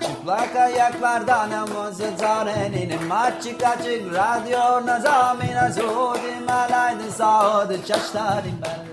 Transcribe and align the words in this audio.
çıplak 0.00 0.56
ayaklardan 0.56 1.50
namazı 1.50 2.16
tarenin 2.18 3.10
açık 3.10 3.62
açık 3.64 4.14
radyo 4.14 4.86
nazamina 4.86 5.70
zudim 5.70 6.48
alaydı 6.48 7.10
sağdı 7.10 7.78
çaştarim 7.86 8.54
ben 8.62 8.92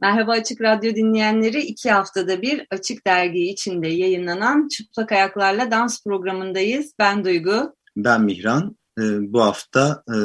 Merhaba 0.00 0.32
Açık 0.32 0.60
Radyo 0.60 0.94
dinleyenleri. 0.94 1.60
iki 1.60 1.90
haftada 1.90 2.42
bir 2.42 2.66
Açık 2.70 3.06
Dergi 3.06 3.50
içinde 3.50 3.88
yayınlanan 3.88 4.68
Çıplak 4.68 5.12
Ayaklarla 5.12 5.70
Dans 5.70 6.04
programındayız. 6.04 6.92
Ben 6.98 7.24
Duygu. 7.24 7.74
Ben 7.96 8.22
Mihran. 8.22 8.76
Ee, 8.98 9.32
bu 9.32 9.42
hafta 9.42 10.02
e, 10.08 10.16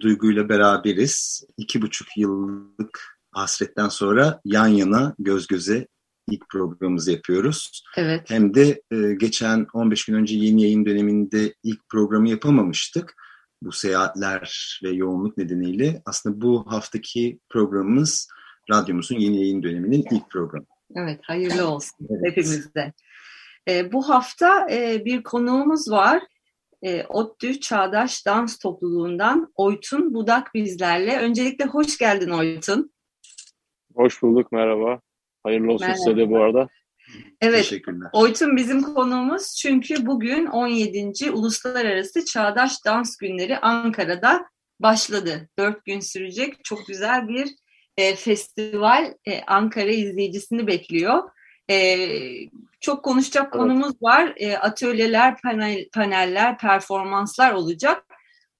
Duygu 0.00 0.32
ile 0.32 0.48
beraberiz. 0.48 1.44
İki 1.56 1.82
buçuk 1.82 2.08
yıllık 2.16 3.19
hasretten 3.32 3.88
sonra 3.88 4.40
yan 4.44 4.66
yana 4.66 5.14
göz 5.18 5.46
göze 5.46 5.86
ilk 6.30 6.48
programımızı 6.48 7.12
yapıyoruz. 7.12 7.82
Evet. 7.96 8.30
Hem 8.30 8.54
de 8.54 8.82
e, 8.90 9.14
geçen 9.14 9.66
15 9.72 10.04
gün 10.04 10.14
önce 10.14 10.36
yeni 10.36 10.62
yayın 10.62 10.86
döneminde 10.86 11.54
ilk 11.62 11.88
programı 11.88 12.28
yapamamıştık. 12.28 13.14
Bu 13.62 13.72
seyahatler 13.72 14.80
ve 14.84 14.90
yoğunluk 14.90 15.38
nedeniyle 15.38 16.02
aslında 16.04 16.40
bu 16.40 16.72
haftaki 16.72 17.38
programımız 17.48 18.28
radyomuzun 18.70 19.18
yeni 19.18 19.40
yayın 19.40 19.62
döneminin 19.62 20.04
ilk 20.10 20.30
programı. 20.30 20.66
Evet, 20.96 21.20
hayırlı 21.22 21.68
olsun 21.68 22.06
evet. 22.10 22.20
hepimizde. 22.24 22.92
E, 23.68 23.92
bu 23.92 24.08
hafta 24.08 24.70
e, 24.70 25.04
bir 25.04 25.22
konuğumuz 25.22 25.90
var. 25.90 26.22
E, 26.82 27.04
ODTÜ 27.04 27.60
Çağdaş 27.60 28.26
Dans 28.26 28.58
Topluluğundan 28.58 29.52
Oytun 29.54 30.14
Budak 30.14 30.54
bizlerle. 30.54 31.18
Öncelikle 31.18 31.64
hoş 31.64 31.98
geldin 31.98 32.30
Oytun. 32.30 32.92
Hoş 33.94 34.22
bulduk, 34.22 34.52
merhaba. 34.52 35.00
Hayırlı 35.42 35.72
olsun 35.72 35.86
merhaba. 35.86 36.04
size 36.04 36.16
de 36.16 36.30
bu 36.30 36.42
arada. 36.42 36.68
Evet, 37.40 37.72
Oytun 38.12 38.56
bizim 38.56 38.82
konuğumuz 38.82 39.56
çünkü 39.56 40.06
bugün 40.06 40.46
17. 40.46 41.30
Uluslararası 41.30 42.24
Çağdaş 42.24 42.84
Dans 42.84 43.16
Günleri 43.16 43.58
Ankara'da 43.58 44.46
başladı. 44.80 45.48
Dört 45.58 45.84
gün 45.84 46.00
sürecek 46.00 46.64
çok 46.64 46.86
güzel 46.86 47.28
bir 47.28 47.48
e, 47.96 48.14
festival 48.14 49.14
e, 49.24 49.42
Ankara 49.42 49.90
izleyicisini 49.90 50.66
bekliyor. 50.66 51.22
E, 51.70 52.08
çok 52.80 53.04
konuşacak 53.04 53.42
evet. 53.44 53.52
konumuz 53.52 54.02
var. 54.02 54.32
E, 54.36 54.56
atölyeler, 54.56 55.36
panel, 55.42 55.88
paneller, 55.94 56.58
performanslar 56.58 57.52
olacak. 57.52 58.04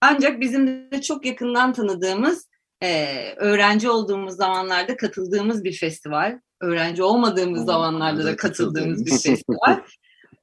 Ancak 0.00 0.40
bizim 0.40 0.66
de 0.66 1.00
çok 1.02 1.26
yakından 1.26 1.72
tanıdığımız, 1.72 2.49
e, 2.82 3.34
öğrenci 3.36 3.90
olduğumuz 3.90 4.36
zamanlarda 4.36 4.96
katıldığımız 4.96 5.64
bir 5.64 5.72
festival. 5.72 6.38
Öğrenci 6.60 7.02
olmadığımız 7.02 7.64
zamanlarda 7.64 8.24
da 8.24 8.36
katıldığımız 8.36 9.06
bir 9.06 9.10
festival. 9.10 9.80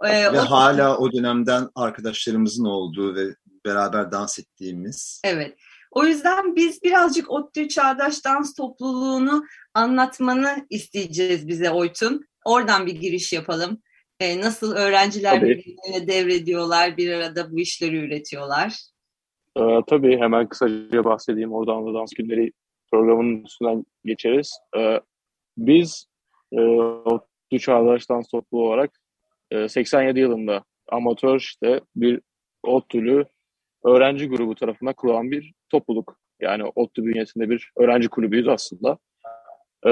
E, 0.04 0.34
ve 0.34 0.42
o... 0.42 0.46
hala 0.46 0.98
o 0.98 1.12
dönemden 1.12 1.70
arkadaşlarımızın 1.76 2.66
olduğu 2.66 3.16
ve 3.16 3.36
beraber 3.66 4.12
dans 4.12 4.40
ettiğimiz. 4.40 5.22
Evet. 5.24 5.58
O 5.92 6.06
yüzden 6.06 6.56
biz 6.56 6.84
birazcık 6.84 7.32
ODTÜ 7.32 7.68
Çağdaş 7.68 8.26
Dans 8.26 8.54
Topluluğunu 8.54 9.46
anlatmanı 9.74 10.68
isteyeceğiz 10.70 11.48
bize 11.48 11.70
Oytun. 11.70 12.26
Oradan 12.46 12.86
bir 12.86 12.96
giriş 12.96 13.34
yapalım. 13.34 13.82
Ee, 14.20 14.42
nasıl 14.42 14.76
öğrenciler 14.76 15.40
tabii. 15.40 15.50
birbirlerine 15.50 16.08
devrediyorlar, 16.08 16.98
bir 16.98 17.12
arada 17.12 17.52
bu 17.52 17.60
işleri 17.60 17.98
üretiyorlar? 17.98 18.78
Ee, 19.58 19.82
tabii 19.88 20.18
hemen 20.18 20.48
kısaca 20.50 21.04
bahsedeyim. 21.04 21.54
Oradan 21.54 21.86
da 21.86 21.94
dans 21.94 22.14
günleri 22.14 22.52
programının 22.92 23.44
üstünden 23.44 23.86
geçeriz. 24.06 24.60
Ee, 24.78 25.00
biz 25.58 26.08
e, 26.52 26.62
ODTÜ 26.62 27.60
Çağdaş 27.60 28.10
Dans 28.10 28.28
Topluluğu 28.28 28.68
olarak 28.68 28.92
e, 29.52 29.70
87 29.70 30.20
yılında 30.20 30.64
amatör 30.92 31.40
işte 31.40 31.82
bir 31.96 32.22
ODTÜ'lü 32.64 33.26
öğrenci 33.86 34.30
grubu 34.30 34.56
tarafından 34.56 34.94
kurulan 34.94 35.32
bir 35.32 35.54
topluluk. 35.70 36.18
Yani 36.42 36.64
ODTÜ 36.76 37.06
bünyesinde 37.06 37.50
bir 37.50 37.72
öğrenci 37.78 38.08
kulübüyüz 38.08 38.48
aslında. 38.48 38.98
Ee, 39.84 39.92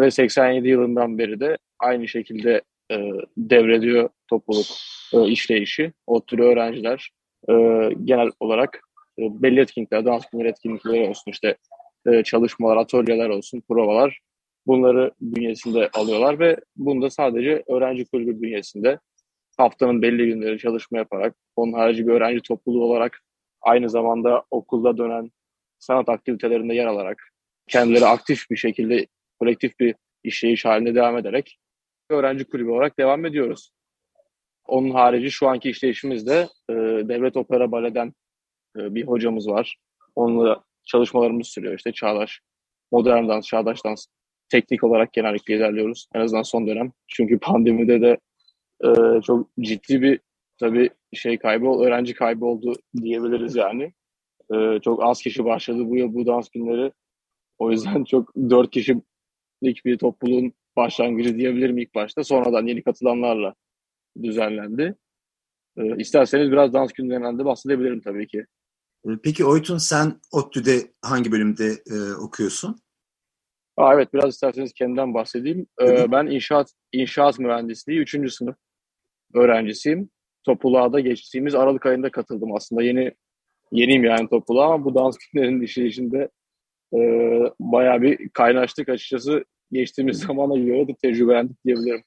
ve 0.00 0.10
87 0.10 0.68
yılından 0.68 1.18
beri 1.18 1.40
de 1.40 1.58
aynı 1.78 2.08
şekilde 2.08 2.62
e, 2.92 3.10
devrediyor 3.36 4.08
topluluk 4.28 4.66
e, 5.12 5.28
işleyişi. 5.28 5.92
ODTÜ'lü 6.06 6.42
öğrenciler 6.42 7.10
e, 7.48 7.54
genel 8.04 8.30
olarak 8.40 8.80
belli 9.20 9.60
etkinlikler, 9.60 10.04
dans 10.04 10.26
günleri 10.32 10.48
etkinlikleri 10.48 11.08
olsun 11.08 11.30
işte 11.30 11.56
e, 12.06 12.22
çalışmalar, 12.22 12.76
atölyeler 12.76 13.28
olsun, 13.28 13.62
provalar 13.68 14.20
bunları 14.66 15.10
bünyesinde 15.20 15.88
alıyorlar 15.92 16.38
ve 16.38 16.56
bunda 16.76 17.10
sadece 17.10 17.62
öğrenci 17.68 18.04
kulübü 18.04 18.42
bünyesinde 18.42 18.98
haftanın 19.56 20.02
belli 20.02 20.26
günleri 20.26 20.58
çalışma 20.58 20.98
yaparak, 20.98 21.36
onun 21.56 21.72
harici 21.72 22.06
bir 22.06 22.12
öğrenci 22.12 22.40
topluluğu 22.42 22.84
olarak 22.84 23.20
aynı 23.62 23.90
zamanda 23.90 24.44
okulda 24.50 24.98
dönen 24.98 25.30
sanat 25.78 26.08
aktivitelerinde 26.08 26.74
yer 26.74 26.86
alarak 26.86 27.30
kendileri 27.68 28.06
aktif 28.06 28.50
bir 28.50 28.56
şekilde 28.56 29.06
kolektif 29.38 29.80
bir 29.80 29.94
işleyiş 30.24 30.64
halinde 30.64 30.94
devam 30.94 31.18
ederek 31.18 31.58
öğrenci 32.10 32.44
kulübü 32.44 32.70
olarak 32.70 32.98
devam 32.98 33.26
ediyoruz. 33.26 33.70
Onun 34.66 34.90
harici 34.90 35.30
şu 35.30 35.48
anki 35.48 35.70
işleyişimizde 35.70 36.48
e, 36.70 36.74
Devlet 37.08 37.36
Opera 37.36 37.72
Bale'den 37.72 38.06
e, 38.06 38.12
bir 38.76 39.06
hocamız 39.06 39.48
var. 39.48 39.76
Onunla 40.14 40.64
çalışmalarımız 40.84 41.46
sürüyor. 41.46 41.74
İşte 41.74 41.92
çağdaş, 41.92 42.40
modern 42.92 43.28
dans, 43.28 43.46
çağdaş 43.46 43.84
dans 43.84 44.06
teknik 44.48 44.84
olarak 44.84 45.12
genellikle 45.12 45.56
ilerliyoruz. 45.56 46.06
En 46.14 46.20
azından 46.20 46.42
son 46.42 46.66
dönem. 46.66 46.92
Çünkü 47.08 47.38
pandemide 47.38 48.00
de 48.00 48.18
e, 48.84 49.20
çok 49.22 49.48
ciddi 49.60 50.02
bir 50.02 50.20
tabii 50.58 50.90
şey 51.12 51.38
kaybı, 51.38 51.66
öğrenci 51.66 52.14
kaybı 52.14 52.44
oldu 52.44 52.74
diyebiliriz 53.02 53.56
yani. 53.56 53.92
Ee, 54.54 54.78
çok 54.82 55.04
az 55.04 55.22
kişi 55.22 55.44
başladı 55.44 55.86
bu 55.86 55.96
yıl 55.96 56.14
bu 56.14 56.26
dans 56.26 56.48
günleri. 56.48 56.92
O 57.58 57.70
yüzden 57.70 58.04
çok 58.04 58.36
dört 58.36 58.70
kişilik 58.70 59.84
bir 59.84 59.98
topluluğun 59.98 60.52
başlangıcı 60.76 61.36
diyebilirim 61.36 61.78
ilk 61.78 61.94
başta. 61.94 62.24
Sonradan 62.24 62.66
yeni 62.66 62.82
katılanlarla 62.82 63.54
düzenlendi. 64.22 64.94
Ee, 65.76 65.96
isterseniz 65.96 66.52
biraz 66.52 66.72
dans 66.72 66.92
günlerinden 66.92 67.38
de 67.38 67.44
bahsedebilirim 67.44 68.00
tabii 68.00 68.26
ki. 68.26 68.46
Ee, 69.06 69.10
peki 69.22 69.44
Oytun 69.44 69.78
sen 69.78 70.20
ODTÜ'de 70.32 70.92
hangi 71.02 71.32
bölümde 71.32 71.82
e, 71.90 72.12
okuyorsun? 72.14 72.80
Aa, 73.76 73.94
evet 73.94 74.14
biraz 74.14 74.34
isterseniz 74.34 74.72
kendimden 74.72 75.14
bahsedeyim. 75.14 75.66
Ee, 75.82 76.12
ben 76.12 76.26
inşaat 76.26 76.72
inşaat 76.92 77.38
mühendisliği 77.38 78.00
3. 78.00 78.34
sınıf 78.34 78.56
öğrencisiyim 79.34 80.10
topluluğa 80.44 80.92
da 80.92 81.00
geçtiğimiz 81.00 81.54
Aralık 81.54 81.86
ayında 81.86 82.10
katıldım 82.10 82.54
aslında. 82.54 82.82
Yeni 82.82 83.14
yeniyim 83.72 84.04
yani 84.04 84.28
topluluğa 84.28 84.74
ama 84.74 84.84
bu 84.84 84.94
dans 84.94 85.16
günlerinin 85.32 85.60
işleyişinde 85.64 86.30
e, 86.94 86.98
bayağı 87.60 88.02
bir 88.02 88.28
kaynaştık 88.28 88.88
açıkçası. 88.88 89.44
Geçtiğimiz 89.72 90.18
zamana 90.18 90.58
göre 90.58 90.88
de 90.88 90.94
tecrübelendik 91.02 91.64
diyebilirim. 91.64 92.02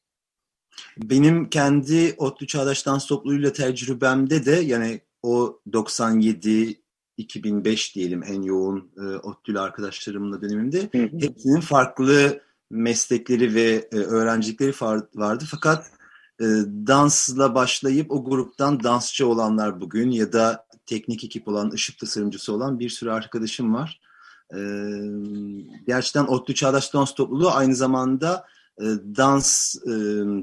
Benim 0.97 1.49
kendi 1.49 2.13
ODTÜ 2.17 2.47
Çağdaş 2.47 2.85
Dans 2.85 3.07
Topluluğu'yla 3.07 3.53
tecrübemde 3.53 4.45
de 4.45 4.51
yani 4.51 5.01
o 5.23 5.59
97 5.73 6.82
2005 7.17 7.95
diyelim 7.95 8.23
en 8.23 8.41
yoğun 8.41 8.91
e, 8.97 9.01
ODTÜ'lü 9.01 9.59
arkadaşlarımla 9.59 10.41
dönemimde 10.41 10.89
hı 10.91 10.97
hı. 10.97 11.09
hepsinin 11.19 11.59
farklı 11.59 12.41
meslekleri 12.69 13.55
ve 13.55 13.89
e, 13.91 13.95
öğrencilikleri 13.95 14.73
vardı. 15.15 15.45
Fakat 15.51 15.91
e, 16.39 16.45
dansla 16.87 17.55
başlayıp 17.55 18.11
o 18.11 18.25
gruptan 18.25 18.83
dansçı 18.83 19.27
olanlar 19.27 19.81
bugün 19.81 20.11
ya 20.11 20.33
da 20.33 20.65
teknik 20.85 21.23
ekip 21.23 21.47
olan, 21.47 21.71
ışık 21.71 21.99
tasarımcısı 21.99 22.53
olan 22.53 22.79
bir 22.79 22.89
sürü 22.89 23.11
arkadaşım 23.11 23.73
var. 23.73 24.01
E, 24.55 24.59
gerçekten 25.87 26.25
ODTÜ 26.25 26.55
Çağdaş 26.55 26.93
Dans 26.93 27.13
Topluluğu 27.13 27.51
aynı 27.51 27.75
zamanda 27.75 28.45
e, 28.79 28.83
dans 29.17 29.75
e, 29.75 29.93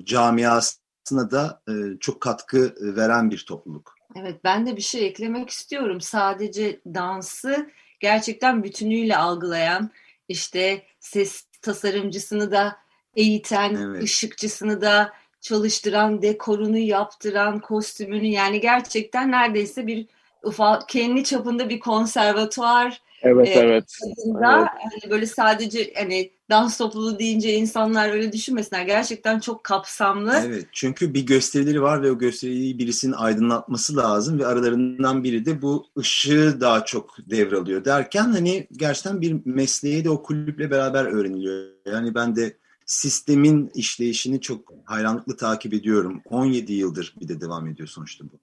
camiasına 0.05 1.31
da 1.31 1.63
e, 1.69 1.73
çok 2.01 2.21
katkı 2.21 2.75
veren 2.81 3.31
bir 3.31 3.45
topluluk. 3.49 4.00
Evet 4.17 4.45
ben 4.45 4.67
de 4.67 4.77
bir 4.77 4.83
şey 4.83 5.07
eklemek 5.07 5.51
istiyorum. 5.51 6.01
Sadece 6.01 6.81
dansı 6.87 7.71
gerçekten 8.01 8.65
bütünüyle 8.65 9.17
algılayan 9.17 9.91
işte 10.29 10.83
ses 11.01 11.45
tasarımcısını 11.63 12.51
da 12.51 12.77
eğiten, 13.17 13.75
evet. 13.75 14.03
ışıkçısını 14.03 14.81
da 14.81 15.13
çalıştıran, 15.41 16.23
dekorunu 16.23 16.79
yaptıran, 16.79 17.61
kostümünü 17.61 18.27
yani 18.27 18.61
gerçekten 18.61 19.31
neredeyse 19.31 19.87
bir 19.87 20.07
ufak 20.43 20.89
kendi 20.89 21.25
çapında 21.25 21.69
bir 21.69 21.81
konservatuar 21.81 23.01
Evet, 23.23 23.49
e, 23.49 23.51
evet. 23.51 23.99
Evet. 24.05 24.33
Hani 24.43 25.11
böyle 25.11 25.27
sadece 25.27 25.93
hani 25.97 26.31
dans 26.51 26.79
topluluğu 26.79 27.19
deyince 27.19 27.55
insanlar 27.55 28.11
öyle 28.11 28.33
düşünmesinler. 28.33 28.83
Gerçekten 28.83 29.41
çok 29.41 29.65
kapsamlı. 29.65 30.43
Evet 30.47 30.67
çünkü 30.73 31.15
bir 31.15 31.27
gösterileri 31.27 31.83
var 31.83 32.03
ve 32.03 32.11
o 32.11 32.19
gösteriyi 32.19 32.79
birisinin 32.79 33.13
aydınlatması 33.13 33.97
lazım 33.97 34.39
ve 34.39 34.47
aralarından 34.47 35.25
biri 35.25 35.45
de 35.45 35.63
bu 35.63 35.87
ışığı 35.99 36.61
daha 36.61 36.85
çok 36.85 37.17
devralıyor 37.31 37.85
derken 37.85 38.25
hani 38.25 38.67
gerçekten 38.73 39.21
bir 39.21 39.37
mesleği 39.45 40.05
de 40.05 40.11
o 40.11 40.23
kulüple 40.23 40.71
beraber 40.71 41.05
öğreniliyor. 41.05 41.69
Yani 41.87 42.15
ben 42.15 42.37
de 42.37 42.57
sistemin 42.87 43.71
işleyişini 43.75 44.41
çok 44.41 44.73
hayranlıkla 44.85 45.37
takip 45.37 45.75
ediyorum. 45.75 46.23
17 46.25 46.73
yıldır 46.73 47.15
bir 47.21 47.29
de 47.29 47.41
devam 47.41 47.69
ediyor 47.69 47.89
sonuçta 47.89 48.25
bu. 48.25 48.39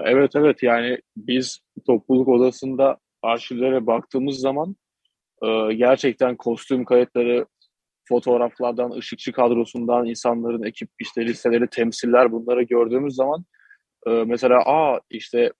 Evet 0.00 0.30
evet 0.34 0.62
yani 0.62 0.98
biz 1.16 1.60
topluluk 1.86 2.28
odasında 2.28 2.98
arşivlere 3.22 3.86
baktığımız 3.86 4.38
zaman 4.38 4.76
e, 5.42 5.74
gerçekten 5.74 6.36
kostüm 6.36 6.84
kayıtları, 6.84 7.46
fotoğraflardan, 8.08 8.90
ışıkçı 8.90 9.32
kadrosundan, 9.32 10.06
insanların 10.06 10.62
ekip 10.62 10.88
işte 11.00 11.26
listeleri, 11.26 11.68
temsiller 11.70 12.32
bunları 12.32 12.62
gördüğümüz 12.62 13.14
zaman 13.14 13.44
e, 14.06 14.10
mesela 14.10 14.58
aa 14.66 15.00
işte 15.10 15.52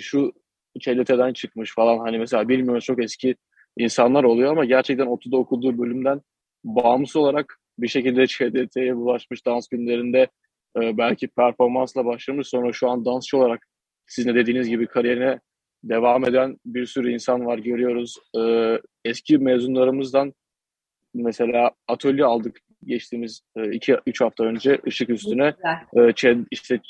şu 0.00 0.32
ÇLT'den 0.80 1.32
çıkmış 1.32 1.74
falan. 1.74 1.98
Hani 1.98 2.18
mesela 2.18 2.48
bilmiyoruz 2.48 2.84
çok 2.84 3.04
eski 3.04 3.36
insanlar 3.76 4.24
oluyor 4.24 4.50
ama 4.52 4.64
gerçekten 4.64 5.06
ODTÜ'de 5.06 5.36
okuduğu 5.36 5.78
bölümden 5.78 6.20
bağımsız 6.64 7.16
olarak 7.16 7.58
bir 7.78 7.88
şekilde 7.88 8.26
ÇDT'ye 8.26 8.96
bulaşmış 8.96 9.46
dans 9.46 9.68
günlerinde 9.68 10.28
e, 10.76 10.98
belki 10.98 11.28
performansla 11.28 12.04
başlamış 12.04 12.48
sonra 12.48 12.72
şu 12.72 12.88
an 12.90 13.04
dansçı 13.04 13.36
olarak 13.36 13.66
sizin 14.06 14.30
de 14.30 14.34
dediğiniz 14.34 14.68
gibi 14.68 14.86
kariyerine 14.86 15.40
devam 15.84 16.24
eden 16.24 16.56
bir 16.66 16.86
sürü 16.86 17.12
insan 17.12 17.46
var 17.46 17.58
görüyoruz. 17.58 18.18
E, 18.38 18.42
eski 19.04 19.38
mezunlarımızdan 19.38 20.34
mesela 21.14 21.70
atölye 21.88 22.24
aldık 22.24 22.60
geçtiğimiz 22.84 23.40
2-3 23.56 23.98
e, 24.22 24.24
hafta 24.24 24.44
önce 24.44 24.78
ışık 24.86 25.10
üstüne 25.10 25.54
e, 25.96 26.12
ÇED, 26.12 26.38
işte 26.50 26.80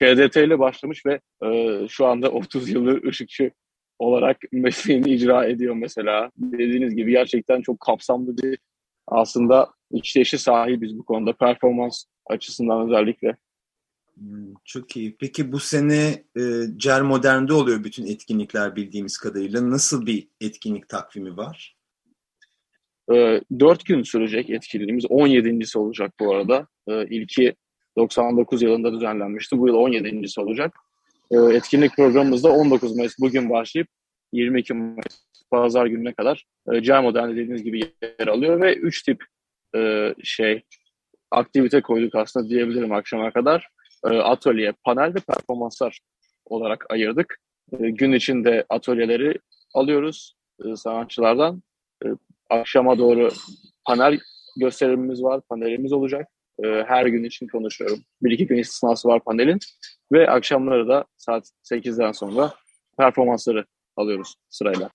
ÇDT 0.00 0.36
ile 0.36 0.58
başlamış 0.58 1.06
ve 1.06 1.20
e, 1.46 1.78
şu 1.88 2.06
anda 2.06 2.30
30 2.30 2.70
yıldır 2.70 3.04
ışıkçı 3.04 3.50
olarak 3.98 4.36
mesleğini 4.52 5.10
icra 5.10 5.46
ediyor 5.46 5.74
mesela. 5.74 6.30
Dediğiniz 6.36 6.96
gibi 6.96 7.10
gerçekten 7.10 7.62
çok 7.62 7.80
kapsamlı 7.80 8.38
bir 8.38 8.58
aslında 9.06 9.70
işleyişe 9.90 10.38
sahibiz 10.38 10.98
bu 10.98 11.04
konuda 11.04 11.32
performans 11.32 12.04
açısından 12.26 12.86
özellikle. 12.86 13.36
Hmm, 14.18 14.54
çok 14.64 14.96
iyi. 14.96 15.16
Peki 15.20 15.52
bu 15.52 15.60
sene 15.60 16.24
e, 16.36 16.42
CER 16.76 17.00
Modern'de 17.00 17.52
oluyor 17.52 17.84
bütün 17.84 18.06
etkinlikler 18.06 18.76
bildiğimiz 18.76 19.18
kadarıyla. 19.18 19.70
Nasıl 19.70 20.06
bir 20.06 20.28
etkinlik 20.40 20.88
takvimi 20.88 21.36
var? 21.36 21.76
E, 23.12 23.40
4 23.60 23.84
gün 23.84 24.02
sürecek 24.02 24.50
etkinliğimiz. 24.50 25.04
17.si 25.04 25.78
olacak 25.78 26.12
bu 26.20 26.34
arada. 26.34 26.66
E, 26.88 27.06
ilki 27.06 27.54
99 27.96 28.62
yılında 28.62 28.92
düzenlenmişti. 28.92 29.58
Bu 29.58 29.68
yıl 29.68 29.74
17.si 29.74 30.40
olacak. 30.40 30.74
E, 31.30 31.36
etkinlik 31.36 31.96
programımızda 31.96 32.48
19 32.52 32.96
Mayıs 32.96 33.14
bugün 33.20 33.50
başlayıp 33.50 33.88
22 34.32 34.74
Mayıs 34.74 35.24
pazar 35.50 35.86
gününe 35.86 36.14
kadar 36.14 36.44
e, 36.72 36.82
CER 36.82 37.02
Modern 37.02 37.30
dediğiniz 37.30 37.62
gibi 37.62 37.80
yer 38.18 38.26
alıyor 38.26 38.60
ve 38.60 38.74
3 38.74 39.02
tip 39.02 39.24
e, 39.76 40.14
şey 40.22 40.62
aktivite 41.30 41.80
koyduk 41.80 42.14
aslında 42.14 42.48
diyebilirim 42.48 42.92
akşama 42.92 43.30
kadar. 43.30 43.68
E, 44.04 44.08
atölye, 44.08 44.72
panel 44.84 45.14
ve 45.14 45.20
performanslar 45.20 46.00
olarak 46.46 46.84
ayırdık. 46.90 47.38
E, 47.72 47.90
gün 47.90 48.12
içinde 48.12 48.64
atölyeleri 48.68 49.38
alıyoruz 49.74 50.34
e, 50.64 50.76
sanatçılardan. 50.76 51.62
Akşama 52.50 52.98
doğru 52.98 53.30
panel 53.84 54.18
gösterimimiz 54.56 55.22
var, 55.22 55.40
panelimiz 55.48 55.92
olacak. 55.92 56.28
Her 56.62 57.06
gün 57.06 57.24
için 57.24 57.48
konuşuyorum. 57.48 57.98
Bir 58.22 58.30
iki 58.30 58.46
gün 58.46 58.58
istisnası 58.58 59.08
var 59.08 59.24
panelin. 59.24 59.58
Ve 60.12 60.30
akşamları 60.30 60.88
da 60.88 61.04
saat 61.16 61.50
8'den 61.72 62.12
sonra 62.12 62.54
performansları 62.98 63.66
alıyoruz 63.96 64.34
sırayla. 64.50 64.90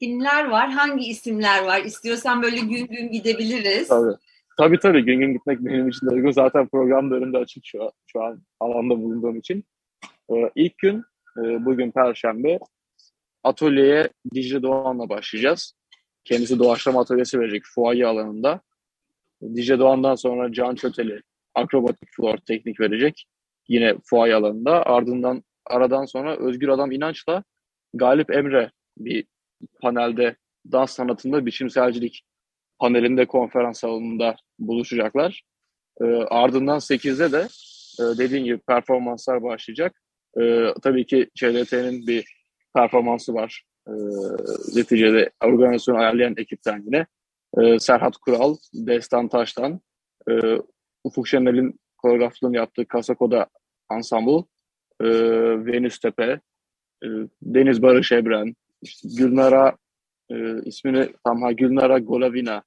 Kimler 0.00 0.48
var? 0.48 0.70
Hangi 0.70 1.08
isimler 1.08 1.64
var? 1.64 1.80
İstiyorsan 1.80 2.42
böyle 2.42 2.58
gün 2.58 2.86
gün 2.86 3.12
gidebiliriz. 3.12 3.88
Tabii. 3.88 4.16
Tabii 4.56 4.78
tabii 4.78 5.04
gün 5.04 5.20
gün 5.20 5.32
gitmek 5.32 5.60
benim 5.60 5.88
için 5.88 6.06
de 6.06 6.14
uygun. 6.14 6.30
Zaten 6.30 6.68
program 6.68 7.10
da 7.10 7.38
açık 7.38 7.64
şu 7.66 7.84
an, 7.84 7.90
şu 8.06 8.22
an 8.22 8.42
alanda 8.60 9.02
bulunduğum 9.02 9.38
için. 9.38 9.64
Ee, 10.30 10.50
ilk 10.54 10.78
gün 10.78 11.04
e, 11.38 11.64
bugün 11.64 11.90
Perşembe 11.90 12.58
atölyeye 13.44 14.08
Dicle 14.34 14.62
Doğan'la 14.62 15.08
başlayacağız. 15.08 15.74
Kendisi 16.24 16.58
doğaçlama 16.58 17.00
atölyesi 17.00 17.40
verecek 17.40 17.62
fuaye 17.74 18.06
alanında. 18.06 18.60
Dicle 19.42 19.78
Doğan'dan 19.78 20.14
sonra 20.14 20.52
Can 20.52 20.74
Çöteli 20.74 21.22
akrobatik 21.54 22.08
floor 22.16 22.36
teknik 22.36 22.80
verecek. 22.80 23.26
Yine 23.68 23.94
fuaye 24.04 24.34
alanında. 24.34 24.86
Ardından 24.86 25.44
aradan 25.66 26.04
sonra 26.04 26.36
Özgür 26.36 26.68
Adam 26.68 26.92
İnanç'la 26.92 27.44
Galip 27.94 28.30
Emre 28.30 28.70
bir 28.98 29.24
panelde 29.80 30.36
dans 30.72 30.92
sanatında 30.92 31.46
biçimselcilik 31.46 32.22
panelinde 32.78 33.26
konferans 33.26 33.80
salonunda 33.80 34.36
buluşacaklar. 34.58 35.42
E, 36.00 36.04
ardından 36.30 36.78
8'de 36.78 37.32
de 37.32 37.48
e, 38.00 38.18
dediğin 38.18 38.44
gibi 38.44 38.58
performanslar 38.58 39.42
başlayacak. 39.42 40.02
E, 40.40 40.66
tabii 40.82 41.06
ki 41.06 41.30
ÇDT'nin 41.34 42.06
bir 42.06 42.24
performansı 42.74 43.34
var. 43.34 43.62
E, 43.88 43.92
neticede 44.74 45.30
organizasyonu 45.44 45.98
ayarlayan 45.98 46.34
ekipten 46.36 46.82
yine. 46.86 47.06
E, 47.58 47.78
Serhat 47.78 48.16
Kural, 48.16 48.56
Destan 48.74 49.28
Taş'tan, 49.28 49.80
e, 50.30 50.32
Ufuk 51.04 51.28
Şenel'in 51.28 51.80
koreograflığını 51.98 52.56
yaptığı 52.56 52.86
Kasakoda 52.86 53.46
Ensemble, 53.92 54.44
e, 55.00 55.06
Venüs 55.66 55.98
Tepe, 55.98 56.40
e, 57.04 57.08
Deniz 57.42 57.82
Barış 57.82 58.12
Ebren, 58.12 58.56
işte 58.82 59.08
Gülnara 59.18 59.76
e, 60.30 60.62
ismini 60.64 61.12
tam 61.24 61.42
ha 61.42 61.52
Gülnara 61.52 61.98
Golavina 61.98 62.62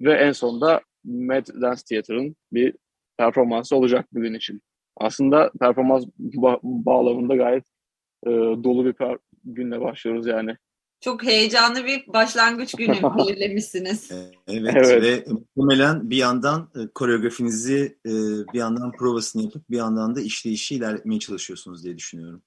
ve 0.00 0.12
en 0.12 0.32
sonunda 0.32 0.80
Mad 1.04 1.46
Dance 1.60 1.82
Theater'ın 1.88 2.36
bir 2.52 2.74
performansı 3.18 3.76
olacak 3.76 4.06
bugün 4.12 4.34
için. 4.34 4.62
Aslında 4.96 5.50
performans 5.60 6.04
ba- 6.18 6.60
bağlamında 6.62 7.36
gayet 7.36 7.64
e, 8.26 8.30
dolu 8.64 8.84
bir 8.84 8.94
günle 9.44 9.80
başlıyoruz 9.80 10.26
yani. 10.26 10.56
Çok 11.00 11.24
heyecanlı 11.24 11.84
bir 11.84 12.06
başlangıç 12.06 12.74
günü 12.74 13.02
belirlemişsiniz. 13.18 14.10
evet, 14.46 14.76
evet 14.76 15.02
ve 15.02 15.32
muhtemelen 15.32 16.10
bir 16.10 16.16
yandan 16.16 16.70
e, 16.74 16.88
koreografinizi 16.94 17.98
e, 18.06 18.10
bir 18.52 18.58
yandan 18.58 18.92
provasını 18.92 19.42
yapıp 19.42 19.70
bir 19.70 19.76
yandan 19.76 20.14
da 20.14 20.20
işleyişi 20.20 20.74
ilerletmeye 20.74 21.20
çalışıyorsunuz 21.20 21.84
diye 21.84 21.96
düşünüyorum. 21.96 22.42